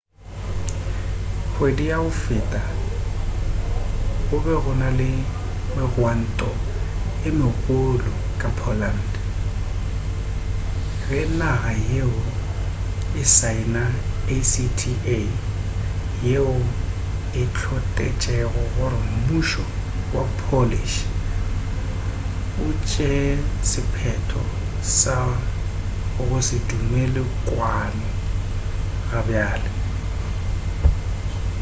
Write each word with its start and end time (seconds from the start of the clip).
kgwedi 1.61 1.83
ya 1.91 1.97
go 2.05 2.09
feta 2.23 2.61
go 4.27 4.37
be 4.43 4.53
go 4.63 4.71
na 4.81 4.89
le 4.99 5.09
megwanto 5.75 6.51
ye 7.21 7.29
megolo 7.39 8.11
ka 8.41 8.49
poland 8.59 9.11
ge 11.05 11.19
naga 11.39 11.73
yeo 11.89 12.15
e 13.21 13.23
saena 13.37 13.83
acta 14.35 14.91
yeo 16.27 16.55
e 17.41 17.43
hlotešego 17.59 18.63
gore 18.75 18.97
mmušo 19.13 19.63
wa 20.15 20.23
polish 20.43 20.95
o 22.63 22.65
tšee 22.87 23.29
sephetho 23.69 24.43
sa 24.99 25.15
go 26.15 26.37
se 26.47 26.57
dumelele 26.67 27.23
kwano 27.47 28.09
gabjale 29.09 29.69